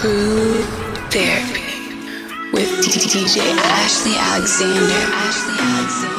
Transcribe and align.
Groove 0.00 0.64
Therapy 1.10 1.58
with 2.52 2.70
DJ 2.86 3.50
Ashley 3.58 4.14
Alexander. 4.14 4.94
Ashley 5.10 5.58
Alexander. 5.58 6.18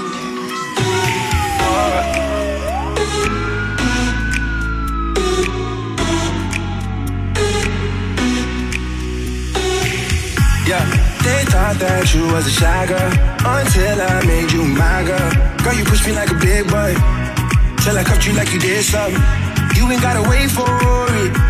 Yeah, 10.67 10.83
they 11.23 11.45
thought 11.45 11.77
that 11.79 12.13
you 12.13 12.27
was 12.33 12.47
a 12.47 12.51
shy 12.51 12.85
girl 12.85 12.99
until 12.99 14.01
I 14.01 14.25
made 14.27 14.51
you 14.51 14.65
my 14.65 15.03
girl. 15.07 15.31
Girl, 15.63 15.73
you 15.73 15.85
push 15.85 16.05
me 16.05 16.11
like 16.11 16.29
a 16.31 16.35
big 16.35 16.67
boy 16.67 16.95
till 17.79 17.97
I 17.97 18.03
cuffed 18.03 18.27
you 18.27 18.33
like 18.33 18.51
you 18.51 18.59
did 18.59 18.83
something. 18.83 19.23
You 19.77 19.89
ain't 19.89 20.01
gotta 20.01 20.27
wait 20.29 20.51
for 20.51 20.67
it. 20.67 21.48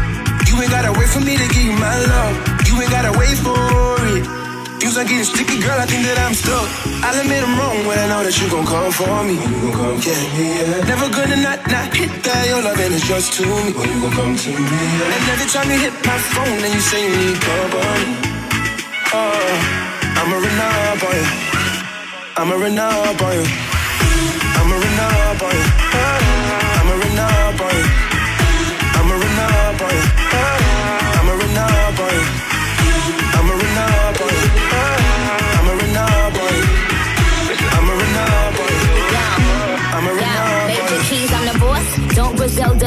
You 0.59 0.67
ain't 0.67 0.75
gotta 0.75 0.91
wait 0.91 1.07
for 1.07 1.23
me 1.23 1.39
to 1.39 1.47
give 1.55 1.63
you 1.63 1.71
my 1.71 1.95
love. 2.11 2.35
You 2.67 2.75
ain't 2.83 2.91
gotta 2.91 3.15
wait 3.15 3.31
for 3.39 3.55
it. 4.11 4.27
You 4.83 4.91
start 4.91 5.07
getting 5.07 5.23
sticky, 5.23 5.55
girl, 5.63 5.79
I 5.79 5.87
think 5.87 6.03
that 6.03 6.19
I'm 6.19 6.35
stuck. 6.35 6.67
I'll 6.99 7.15
admit 7.15 7.39
I'm 7.47 7.55
wrong 7.55 7.87
when 7.87 7.95
I 7.95 8.11
know 8.11 8.27
that 8.27 8.35
you 8.35 8.51
gon' 8.51 8.67
come 8.67 8.91
for 8.91 9.23
me. 9.23 9.39
You 9.39 9.71
gon' 9.71 9.71
come 9.71 9.97
get 10.03 10.19
me, 10.35 10.59
yeah. 10.59 10.83
Never 10.83 11.07
gonna 11.15 11.39
not, 11.39 11.63
not 11.71 11.95
hit 11.95 12.11
that. 12.27 12.43
Your 12.51 12.59
loving 12.59 12.91
is 12.91 13.07
just 13.07 13.39
to 13.39 13.47
me. 13.47 13.71
When 13.71 13.87
you 13.87 14.03
gon' 14.03 14.11
come 14.11 14.35
to 14.35 14.51
me, 14.51 14.59
yeah. 14.99 15.15
And 15.15 15.31
every 15.31 15.47
time 15.47 15.71
you 15.71 15.79
hit 15.79 15.95
my 16.03 16.19
phone 16.27 16.59
and 16.59 16.73
you 16.75 16.83
say 16.83 17.07
you 17.07 17.15
need 17.15 17.39
company. 17.39 18.19
Oh, 19.15 20.19
I'ma 20.19 20.43
run. 20.43 20.59
I'ma 22.35 22.59
run. 22.59 22.75
I'ma 22.75 23.15
run. 23.15 23.39
I'ma 24.59 24.79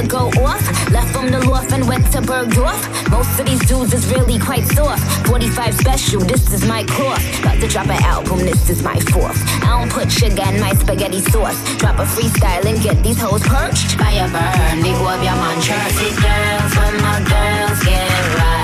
Griselda 0.02 0.32
go 0.32 0.42
off? 0.42 0.90
Left 0.90 1.12
from 1.12 1.30
the 1.30 1.40
loft 1.48 1.72
and 1.72 1.86
went 1.86 2.10
to 2.12 2.20
Bergdorf. 2.20 3.10
Most 3.10 3.38
of 3.38 3.46
these 3.46 3.60
dudes 3.66 3.92
is 3.92 4.06
really 4.12 4.38
quite 4.38 4.64
soft. 4.64 5.02
45 5.26 5.74
special, 5.74 6.20
this 6.20 6.52
is 6.52 6.66
my 6.66 6.84
course. 6.84 7.40
About 7.40 7.60
to 7.60 7.68
drop 7.68 7.86
an 7.86 8.02
album, 8.02 8.38
this 8.38 8.70
is 8.70 8.82
my 8.82 8.98
fourth. 9.12 9.38
I 9.62 9.78
don't 9.78 9.90
put 9.90 10.10
sugar 10.10 10.44
in 10.48 10.60
my 10.60 10.74
spaghetti 10.74 11.20
sauce. 11.20 11.58
Drop 11.78 11.98
a 11.98 12.04
freestyle 12.04 12.64
and 12.64 12.80
get 12.82 13.02
these 13.02 13.20
hoes 13.20 13.42
perched. 13.42 13.98
Fire 13.98 14.28
burn, 14.28 14.82
digo 14.82 15.06
había 15.06 15.34
mancha. 15.36 15.78
See 15.96 16.14
girls, 16.20 16.72
when 16.76 16.94
my 17.02 17.18
girls 17.32 17.80
get 17.84 18.22
right. 18.38 18.62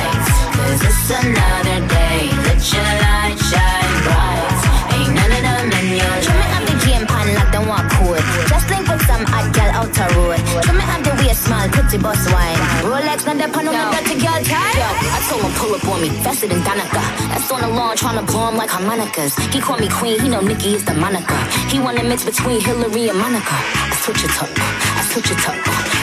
Cause 0.56 0.82
it's 0.82 1.10
another 1.10 1.80
day. 1.88 2.28
Let 2.46 2.60
your 2.72 2.90
light 3.04 3.38
shine 3.50 3.96
bright. 4.06 4.58
Ain't 4.94 5.14
none 5.14 5.32
of 5.32 5.42
them 5.42 5.72
in 5.80 5.96
your 5.98 6.16
Try 6.24 6.34
me 6.36 6.46
have 6.54 6.66
the 6.66 6.76
game 6.86 7.06
pan 7.06 7.34
like 7.34 7.52
them 7.52 7.68
walk 7.68 7.88
code. 7.92 8.22
Just 8.48 8.68
link 8.70 8.88
with 8.88 9.02
some 9.06 9.24
hot 9.24 9.48
girl 9.54 9.70
out 9.80 9.90
the 9.94 10.06
road. 10.16 10.62
Try 10.62 10.74
me 10.74 10.82
have 10.82 10.97
the 11.38 11.44
waist 11.44 11.44
small, 11.44 11.68
pretty 11.68 11.98
bus 11.98 12.32
wine. 12.32 12.56
Rolex, 12.82 13.26
not 13.26 13.36
that 13.38 13.52
pan 13.52 13.68
on 13.68 13.74
the 13.74 13.84
dirty 13.94 14.16
girl 14.20 14.40
tie. 14.42 14.74
Yo, 14.74 14.88
I 15.14 15.18
told 15.28 15.42
him 15.42 15.52
pull 15.54 15.74
up 15.74 15.84
on 15.88 16.00
me, 16.02 16.08
faster 16.22 16.48
than 16.48 16.60
Danica. 16.60 17.02
That's 17.28 17.50
on 17.52 17.60
the 17.60 17.68
lawn, 17.68 17.96
tryna 17.96 18.26
blow 18.26 18.48
him 18.48 18.56
like 18.56 18.70
harmonicas. 18.70 19.36
He 19.52 19.60
call 19.60 19.78
me 19.78 19.88
queen, 19.88 20.20
he 20.20 20.28
know 20.28 20.40
Nicki 20.40 20.74
is 20.74 20.84
the 20.84 20.94
moniker. 20.94 21.38
He 21.68 21.78
wanna 21.78 22.04
mix 22.04 22.24
between 22.24 22.60
Hillary 22.60 23.08
and 23.08 23.18
Monica. 23.18 23.54
I 23.54 23.94
switch 24.02 24.24
it 24.24 24.34
up, 24.42 24.50
I 24.98 25.02
switch 25.10 25.30
it 25.30 25.42
up. 25.48 25.58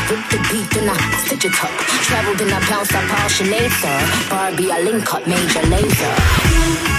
Rip 0.10 0.22
the 0.30 0.40
beat, 0.50 0.68
then 0.72 0.90
I 0.90 0.98
stitch 1.26 1.46
it 1.46 1.58
up. 1.64 1.72
Travel, 2.06 2.36
then 2.36 2.54
I 2.54 2.60
bounce 2.70 2.94
up 2.94 3.04
all 3.04 3.30
Sinead, 3.30 3.72
sir. 3.82 3.98
Barbie, 4.30 4.72
I 4.72 4.82
link 4.82 5.14
up 5.14 5.26
Major 5.28 5.66
Lazer. 5.72 6.14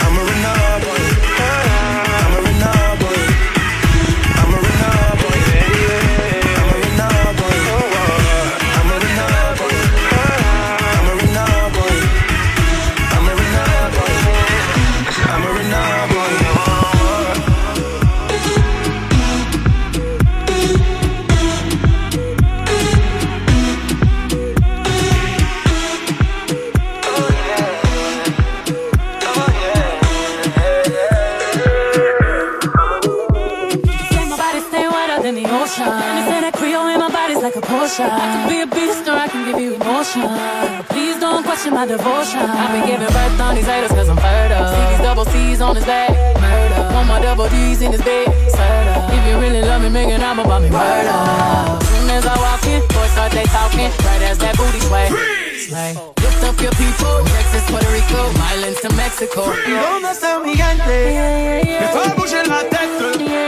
I'ma 0.03 0.23
run 0.23 0.45
up 0.45 1.76
like. 37.99 38.13
I 38.13 38.19
can 38.19 38.49
be 38.49 38.61
a 38.61 38.67
beast 38.67 39.09
or 39.09 39.17
I 39.17 39.29
can 39.29 39.45
give 39.47 39.61
you 39.61 39.75
emotion. 39.75 40.23
Please 40.89 41.19
don't 41.19 41.45
question 41.45 41.75
my 41.75 41.87
devotion. 41.87 42.41
I've 42.41 42.73
been 42.73 42.87
giving 42.87 43.09
birth 43.09 43.41
on 43.41 43.55
these 43.55 43.67
haters 43.67 43.93
cause 43.93 44.09
I'm 44.09 44.17
fertile. 44.17 44.69
See 44.69 44.85
these 44.91 45.03
double 45.03 45.25
C's 45.27 45.61
on 45.61 45.77
his 45.77 45.85
back. 45.85 46.11
Murder. 46.41 46.95
Want 46.95 47.09
my 47.09 47.21
double 47.21 47.49
D's 47.49 47.81
in 47.83 47.93
his 47.93 48.03
bed. 48.03 48.29
Serta. 48.53 49.09
If 49.13 49.23
you 49.29 49.39
really 49.39 49.63
love 49.63 49.83
me, 49.83 49.89
make 49.89 50.09
an 50.09 50.21
album 50.23 50.47
about 50.47 50.63
me. 50.63 50.71
Murder. 50.71 51.17
Soon 51.87 52.11
as 52.11 52.27
I 52.27 52.37
walk 52.37 52.65
in, 52.67 52.81
boys 52.93 53.11
start 53.13 53.33
they 53.33 53.45
talking. 53.45 53.91
Right 54.05 54.23
as 54.23 54.39
that 54.39 54.57
booty 54.57 54.81
sway. 54.81 55.09
Sway. 55.67 55.93
Lift 56.23 56.43
up 56.45 56.61
your 56.61 56.73
people. 56.77 57.15
Texas, 57.33 57.65
Puerto 57.71 57.91
Rico, 57.91 58.21
Islands 58.53 58.81
to 58.83 58.91
Mexico. 58.95 59.53
¿Y 59.67 59.73
dónde 59.73 60.11
está 60.11 60.39
mi? 60.39 60.55
Me 60.55 61.89
fue 61.93 62.05
a 62.05 62.15
bouger 62.15 62.47
la 62.47 62.61
tête. 62.69 63.46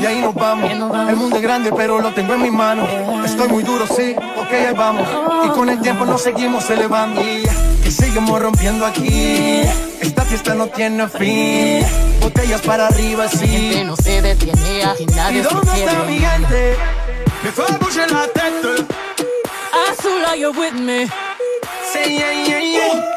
Y 0.00 0.06
ahí 0.06 0.20
nos 0.20 0.34
vamos. 0.34 0.70
El 0.70 1.16
mundo 1.16 1.36
es 1.36 1.42
grande, 1.42 1.72
pero 1.76 2.00
lo 2.00 2.12
tengo 2.12 2.34
en 2.34 2.42
mis 2.42 2.52
manos. 2.52 2.88
Estoy 3.24 3.48
muy 3.48 3.62
duro, 3.62 3.86
sí, 3.86 4.14
ok, 4.36 4.52
ahí 4.52 4.74
vamos. 4.74 5.08
Y 5.44 5.48
con 5.50 5.68
el 5.68 5.80
tiempo 5.80 6.04
nos 6.04 6.22
seguimos 6.22 6.68
elevando. 6.70 7.22
Y 7.22 7.90
seguimos 7.90 8.40
rompiendo 8.40 8.84
aquí. 8.84 9.62
Esta 10.00 10.22
fiesta 10.22 10.54
no 10.54 10.66
tiene 10.68 11.08
fin. 11.08 11.86
Botellas 12.20 12.60
para 12.62 12.88
arriba, 12.88 13.28
Gente 13.28 13.74
sí. 13.74 13.84
no 13.84 13.96
se 13.96 14.20
detiene, 14.22 14.84
aquí 14.84 15.04
¿Y 15.04 15.06
nadie 15.14 15.42
se 15.44 15.54
dónde 15.54 15.72
está 15.72 16.02
mi 16.04 16.18
gente? 16.18 16.76
Me 17.44 17.50
fue 17.52 17.64
a 17.64 17.76
bouger 17.78 18.10
la 18.10 18.26
tête. 18.28 18.86
Azul, 19.90 20.22
you're 20.38 20.58
with 20.58 20.74
me. 20.74 21.06
Say 21.92 22.16
yeah, 22.18 22.32
yeah, 22.32 22.60
yeah. 22.60 23.15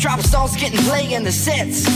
Drop 0.00 0.20
songs 0.20 0.56
getting 0.56 0.80
play 0.80 1.12
in 1.12 1.22
the 1.22 1.30
sets. 1.30 1.86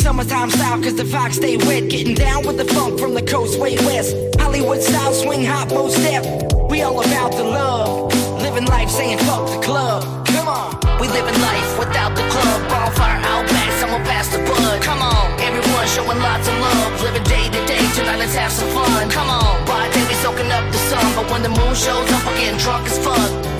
Summertime 0.00 0.50
style, 0.50 0.80
cause 0.82 0.94
the 0.94 1.04
fox 1.04 1.36
stay 1.36 1.56
wet. 1.56 1.90
Getting 1.90 2.14
down 2.14 2.46
with 2.46 2.56
the 2.56 2.64
funk 2.64 2.98
from 2.98 3.12
the 3.12 3.22
coast 3.22 3.58
way 3.58 3.76
west. 3.86 4.16
Hollywood 4.38 4.80
style, 4.82 5.12
swing 5.12 5.44
hop, 5.44 5.68
most 5.68 5.96
step. 5.96 6.24
We 6.70 6.82
all 6.82 7.00
about 7.00 7.32
the 7.32 7.44
love. 7.44 8.12
Living 8.40 8.64
life 8.66 8.88
saying 8.88 9.18
fuck 9.18 9.46
the 9.50 9.60
club. 9.60 10.26
Come 10.28 10.48
on. 10.48 10.72
We 11.00 11.08
living 11.08 11.38
life 11.40 11.78
without 11.78 12.16
the 12.16 12.22
club. 12.28 12.68
Bonfire 12.70 13.20
out 13.24 13.46
back, 13.48 13.72
someone 13.80 14.04
pass 14.04 14.28
the 14.28 14.38
bud. 14.38 14.82
Come 14.82 15.02
on. 15.02 15.38
Everyone 15.40 15.86
showing 15.86 16.18
lots 16.18 16.48
of 16.48 16.54
love. 16.58 17.02
Living 17.02 17.24
day 17.24 17.44
to 17.48 17.66
day, 17.66 17.84
tonight 17.94 18.18
let's 18.18 18.34
have 18.34 18.52
some 18.52 18.70
fun. 18.70 19.10
Come 19.10 19.28
on. 19.28 19.66
By 19.66 19.90
day 19.92 20.06
we 20.08 20.14
soaking 20.14 20.50
up 20.50 20.64
the 20.72 20.78
sun. 20.88 21.04
But 21.14 21.30
when 21.30 21.42
the 21.42 21.50
moon 21.50 21.74
shows 21.74 22.10
up, 22.10 22.24
we 22.26 22.40
getting 22.40 22.58
drunk 22.58 22.86
as 22.86 22.98
fuck 23.04 23.59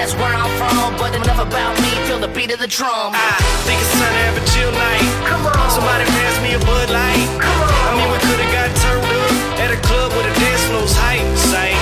that's 0.00 0.16
where 0.16 0.32
I'm 0.32 0.48
from. 0.56 0.96
But 0.96 1.12
enough 1.12 1.36
about 1.36 1.76
me, 1.84 1.92
feel 2.08 2.16
the 2.16 2.32
beat 2.32 2.50
of 2.56 2.58
the 2.58 2.66
drum. 2.66 3.12
I 3.12 3.36
think 3.68 3.76
it's 3.84 3.92
time 4.00 4.08
to 4.08 4.22
have 4.24 4.36
a 4.40 4.44
chill 4.56 4.72
night. 4.72 5.04
Come 5.28 5.44
on. 5.44 5.68
Somebody 5.68 6.08
pass 6.08 6.34
me 6.40 6.56
a 6.56 6.60
Bud 6.64 6.88
Light. 6.88 7.28
Come 7.36 7.60
on. 7.60 7.68
I 7.68 7.92
mean, 8.00 8.08
we 8.08 8.18
could 8.24 8.40
have 8.40 8.52
got 8.56 8.68
turned 8.80 9.04
up 9.04 9.60
at 9.60 9.70
a 9.76 9.80
club 9.84 10.08
where 10.16 10.24
the 10.24 10.32
dance 10.40 10.64
floor's 10.72 10.96
hype. 10.96 11.28
Same. 11.36 11.76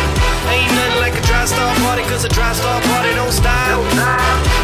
Ain't 0.50 0.74
nothing 0.74 0.98
like 0.98 1.14
a 1.14 1.22
dry 1.30 1.46
star 1.46 1.70
party, 1.86 2.02
cause 2.10 2.26
a 2.26 2.32
dry 2.34 2.50
star 2.58 2.82
party 2.90 3.14
don't 3.14 3.30
stop. 3.30 3.54
Don't. 3.70 3.86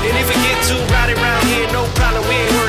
And 0.02 0.14
if 0.18 0.26
it 0.26 0.40
get 0.42 0.58
too 0.66 0.80
rowdy 0.90 1.14
here, 1.46 1.70
no 1.70 1.86
problem, 1.94 2.26
we 2.26 2.34
ain't 2.34 2.63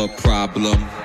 a 0.00 0.08
problem. 0.08 0.99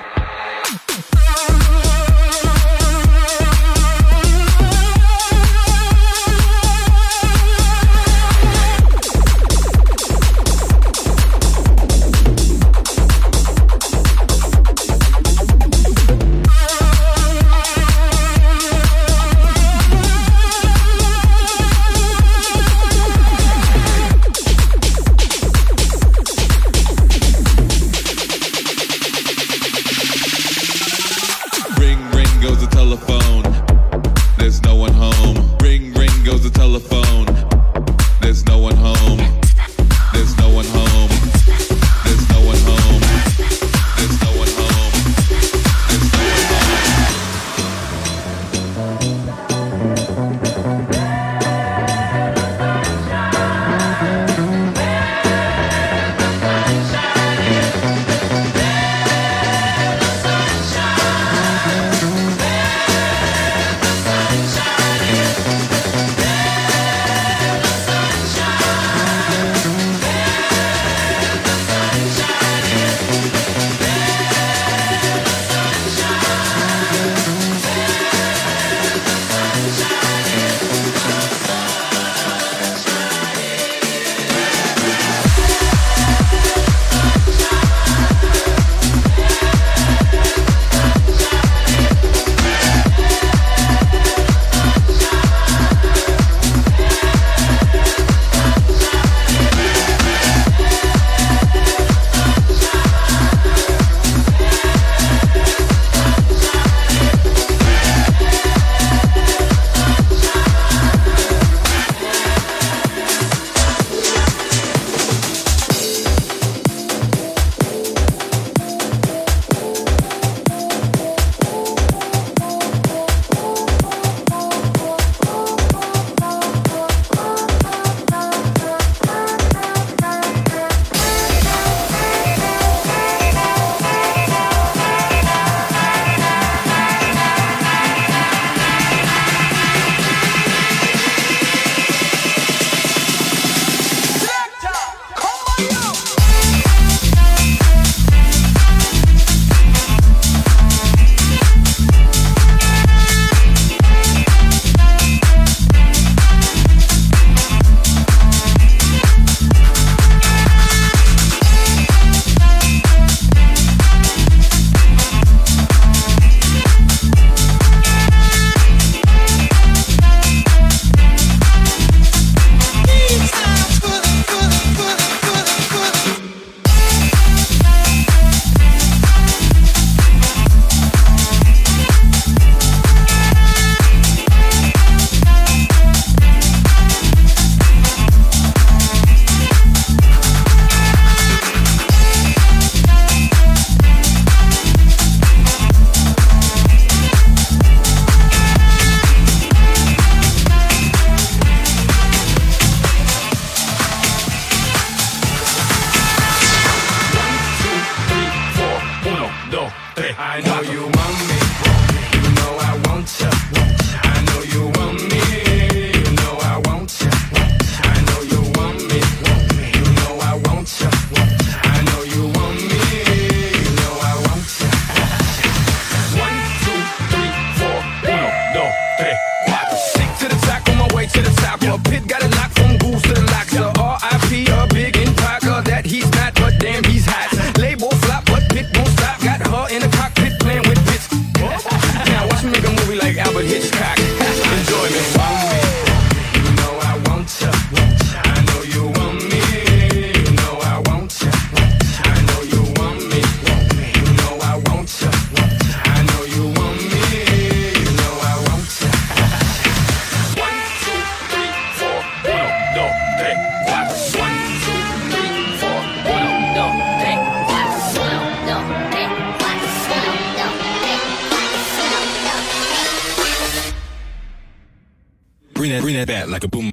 bring 275.66 275.76
that, 275.76 275.82
bring 275.82 275.96
that 275.96 276.06
back 276.06 276.28
like 276.28 276.44
a 276.44 276.48
boom. 276.48 276.70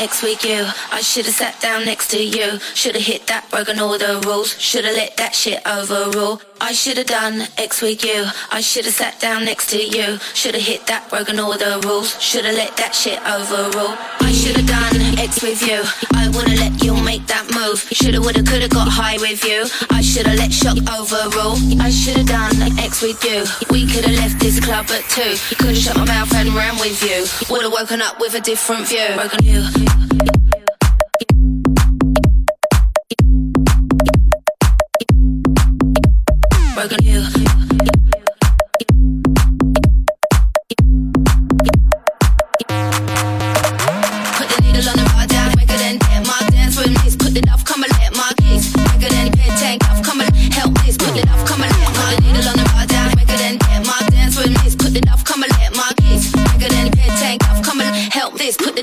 ex 0.00 0.22
with 0.22 0.44
you. 0.44 0.64
I 0.90 1.00
should've 1.02 1.34
sat 1.34 1.60
down 1.60 1.84
next 1.84 2.08
to 2.10 2.22
you. 2.22 2.58
Should've 2.74 3.02
hit 3.02 3.26
that, 3.26 3.48
broken 3.50 3.78
all 3.78 3.98
the 3.98 4.20
rules. 4.26 4.58
Should've 4.58 4.96
let 4.96 5.16
that 5.18 5.34
shit 5.34 5.60
overrule. 5.66 6.40
I 6.60 6.72
should've 6.72 7.06
done 7.06 7.42
X 7.58 7.82
with 7.82 8.02
you. 8.04 8.24
I 8.50 8.60
should've 8.62 8.92
sat 8.92 9.20
down 9.20 9.44
next 9.44 9.68
to 9.70 9.78
you. 9.78 10.18
Should've 10.34 10.62
hit 10.62 10.86
that, 10.86 11.08
broken 11.10 11.38
all 11.38 11.56
the 11.56 11.80
rules. 11.84 12.20
Should've 12.20 12.54
let 12.54 12.76
that 12.78 12.94
shit 12.94 13.20
overrule. 13.26 14.19
I 14.30 14.32
should've 14.32 14.64
done 14.64 15.18
X 15.18 15.42
with 15.42 15.60
you. 15.66 15.82
I 16.14 16.28
wanna 16.28 16.54
let 16.54 16.84
you 16.84 16.94
make 17.02 17.26
that 17.26 17.50
move. 17.50 17.80
Shoulda, 17.90 18.20
woulda, 18.20 18.44
coulda 18.44 18.68
got 18.68 18.86
high 18.86 19.18
with 19.18 19.42
you. 19.42 19.66
I 19.90 20.02
shoulda 20.02 20.34
let 20.38 20.52
shock 20.52 20.78
overrule. 20.86 21.58
I 21.82 21.90
shoulda 21.90 22.22
done 22.22 22.78
X 22.78 23.02
with 23.02 23.18
you. 23.24 23.42
We 23.72 23.90
coulda 23.90 24.14
left 24.22 24.38
this 24.38 24.60
club 24.60 24.86
at 24.94 25.02
two. 25.10 25.34
Coulda 25.58 25.74
shut 25.74 25.96
my 25.96 26.04
mouth 26.04 26.32
and 26.32 26.54
ran 26.54 26.78
with 26.78 27.02
you. 27.02 27.26
Woulda 27.50 27.70
woken 27.70 28.00
up 28.00 28.20
with 28.20 28.34
a 28.36 28.40
different 28.40 28.86
view. 28.86 29.10
Broken 29.16 29.44
you. 29.44 29.66
Broken 36.76 37.02
you. 37.02 37.39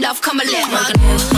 love, 0.07 0.21
come 0.21 0.39
and 0.39 0.49
let 0.49 0.71
my 0.71 1.36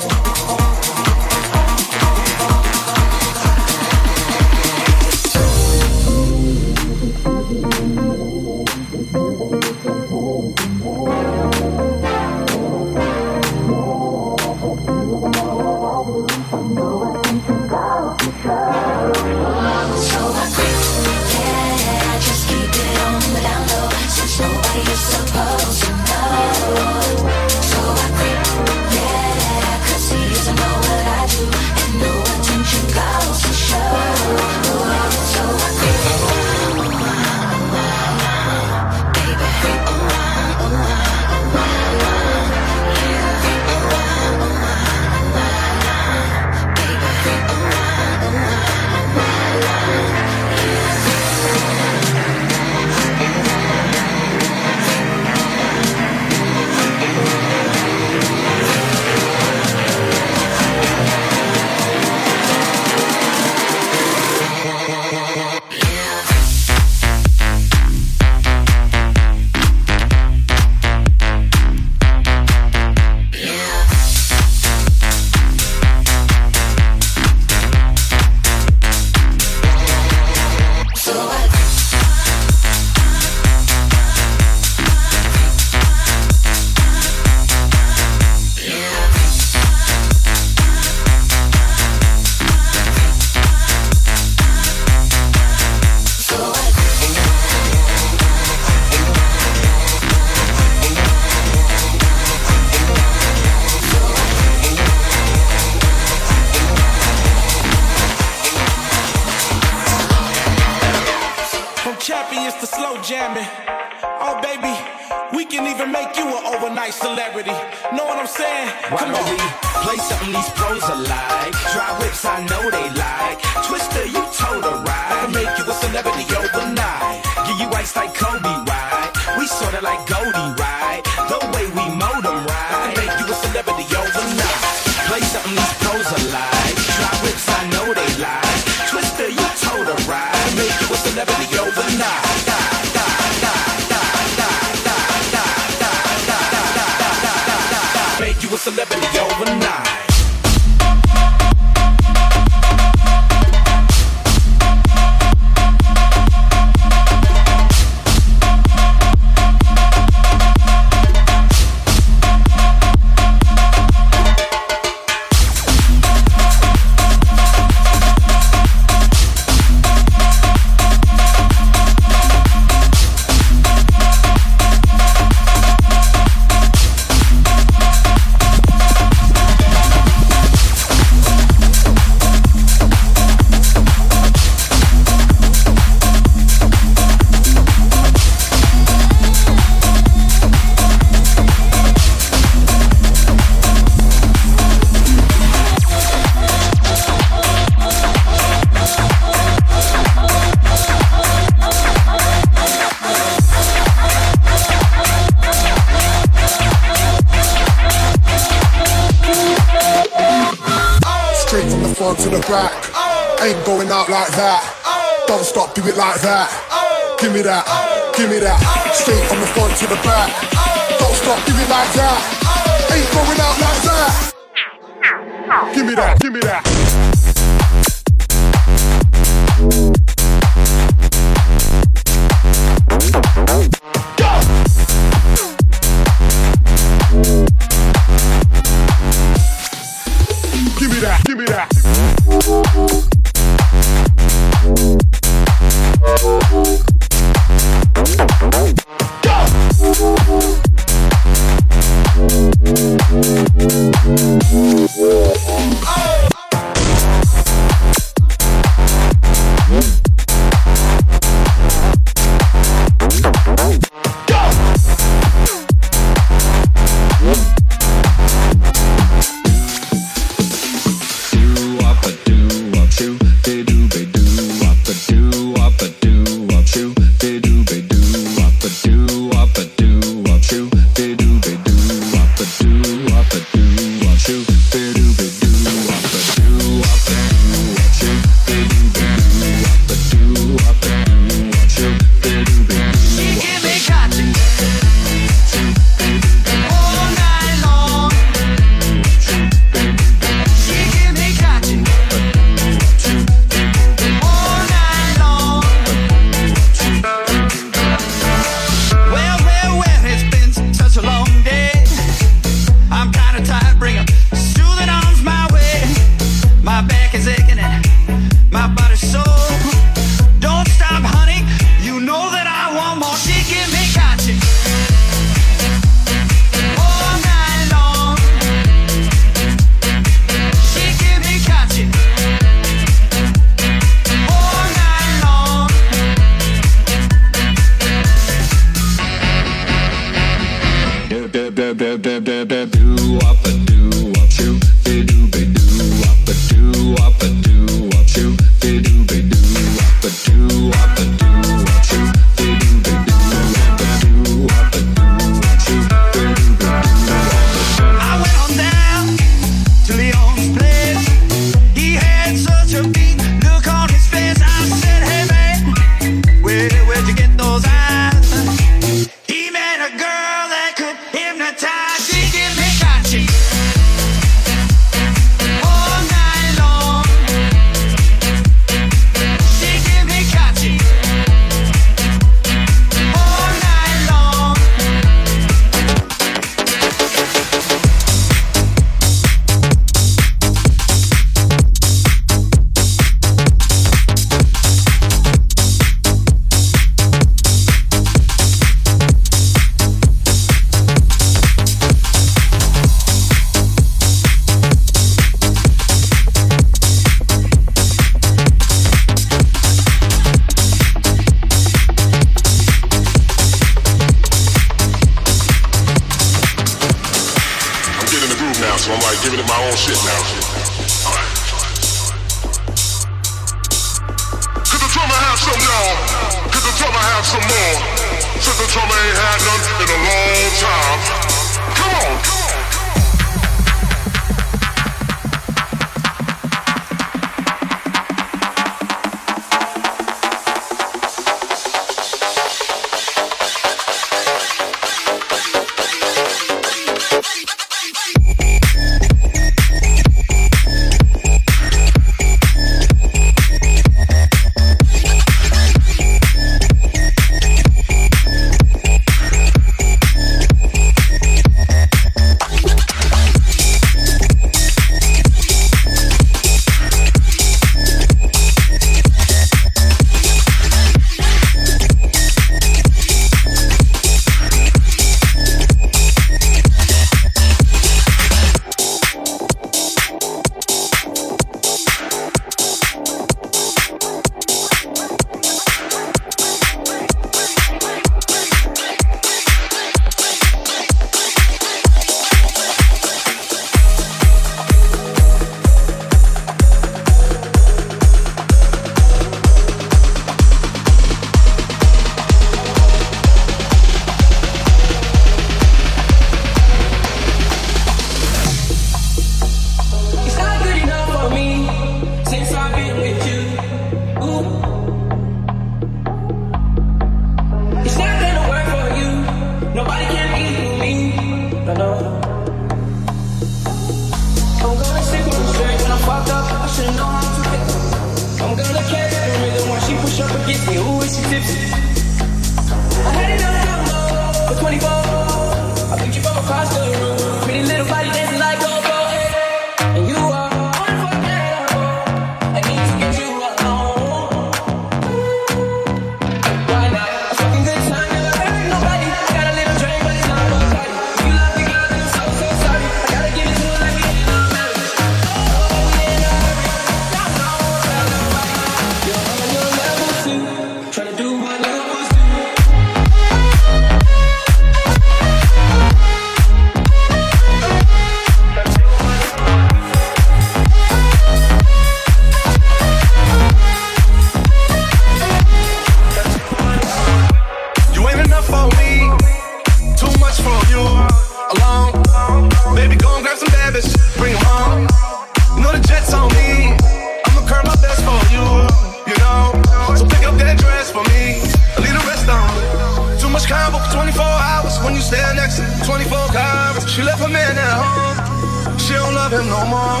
them 599.38 599.46
no 599.48 599.66
more. 599.66 600.00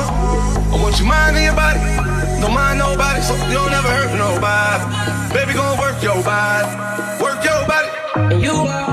I 0.72 0.76
want 0.82 0.98
your 0.98 1.08
mind 1.08 1.36
and 1.36 1.44
your 1.44 1.56
body. 1.56 1.80
Don't 2.40 2.54
mind 2.54 2.78
nobody, 2.78 3.20
so 3.22 3.34
you 3.34 3.54
don't 3.54 3.72
ever 3.72 3.90
hurt 3.96 4.12
nobody. 4.16 4.84
Baby, 5.34 5.52
gonna 5.54 5.80
work 5.80 6.02
your 6.02 6.22
body. 6.22 6.70
Work 7.22 7.42
your 7.44 7.60
body. 7.66 7.88
And 8.34 8.42
you 8.42 8.52
are. 8.52 8.83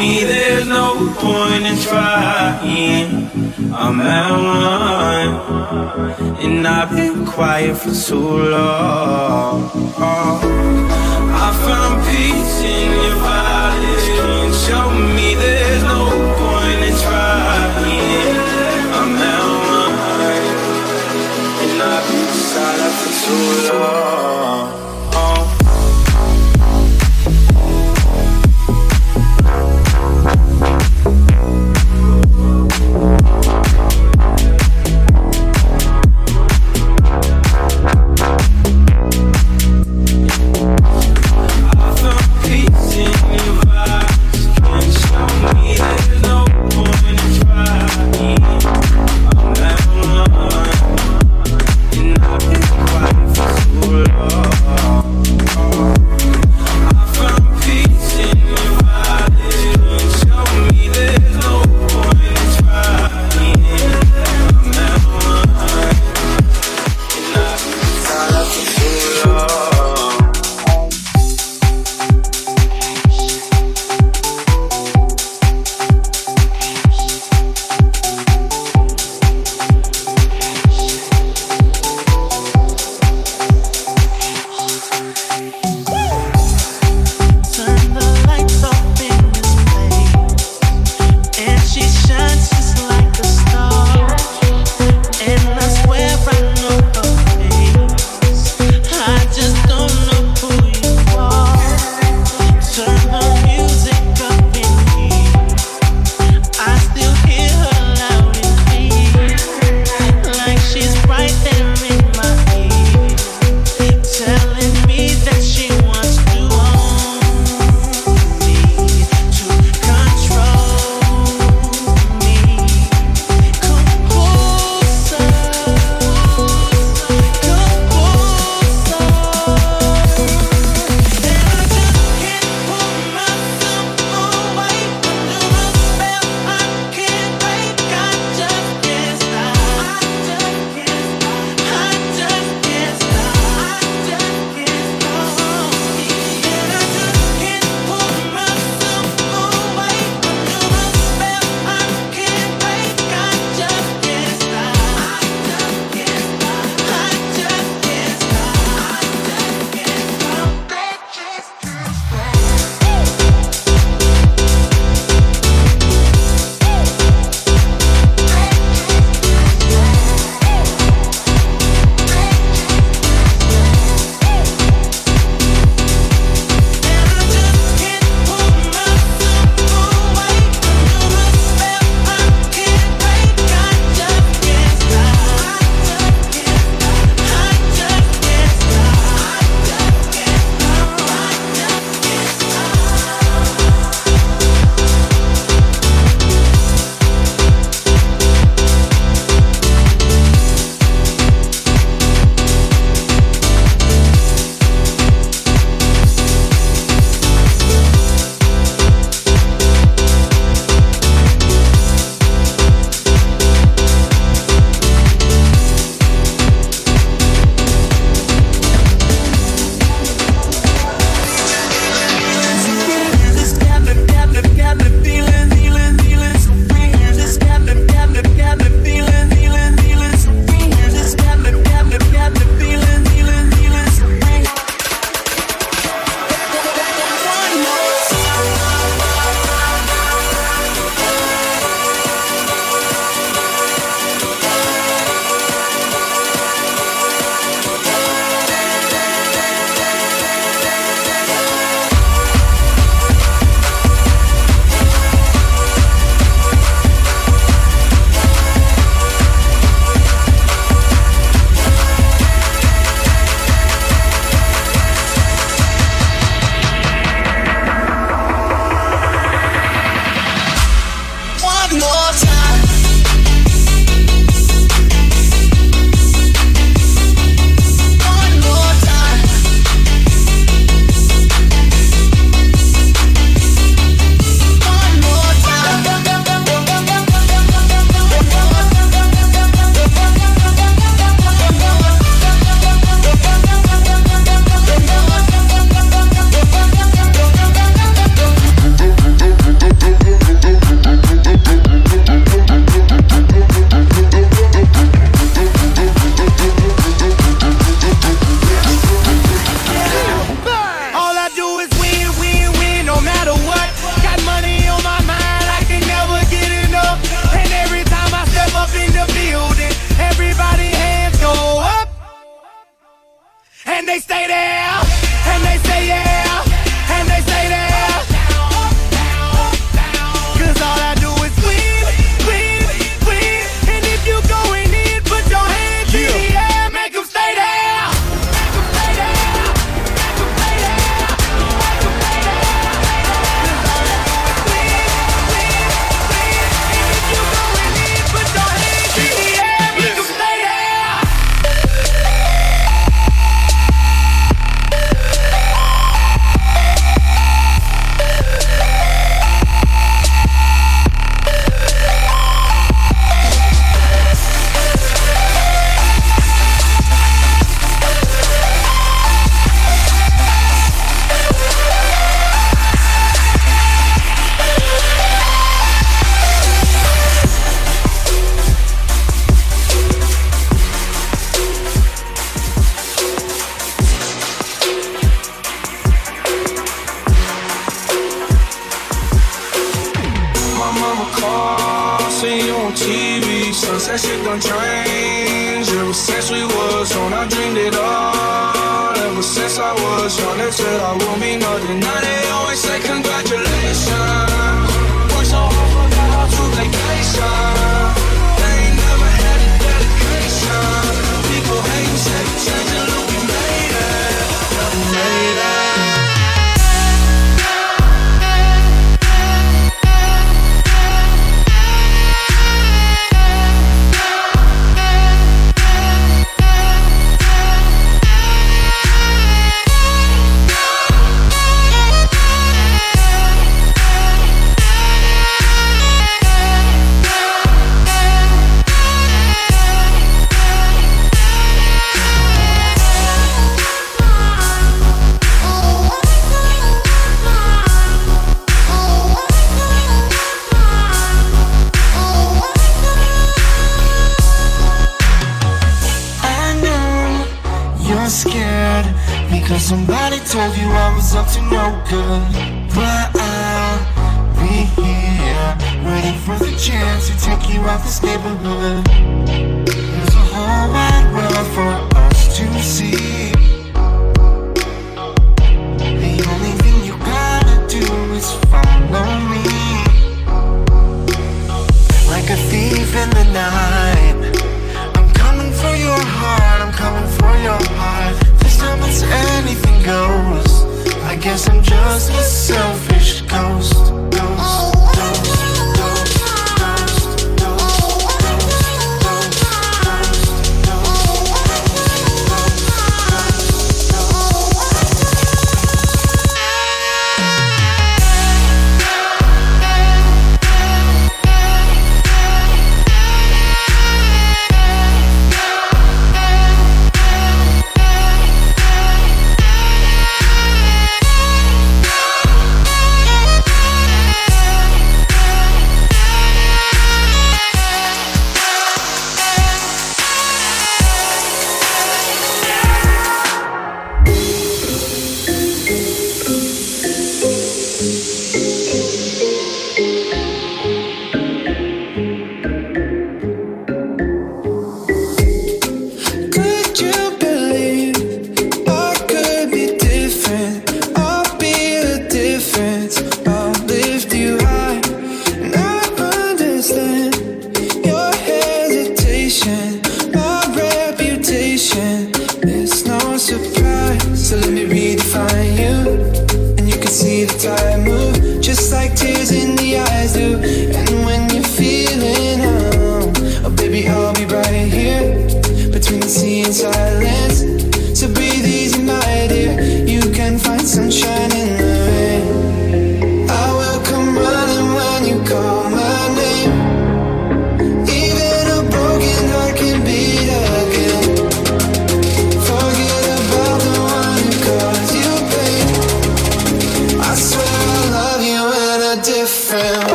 me, 0.00 0.24
there's 0.24 0.66
no 0.66 1.12
point 1.18 1.64
in 1.66 1.76
trying. 1.78 3.10
I'm 3.74 4.00
at 4.00 4.30
one, 5.12 5.32
and 6.44 6.66
I've 6.66 6.90
been 6.90 7.26
quiet 7.26 7.76
for 7.76 7.92
too 7.92 8.28
long. 8.54 9.89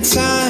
Time. 0.00 0.47